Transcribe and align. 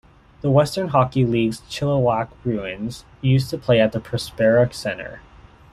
The 0.41 0.49
Western 0.49 0.87
Hockey 0.87 1.23
League's 1.25 1.61
Chilliwack 1.69 2.29
Bruins 2.41 3.05
used 3.21 3.51
to 3.51 3.57
play 3.59 3.79
at 3.79 3.91
the 3.91 3.99
Prospera 3.99 4.73
Centre. 4.73 5.21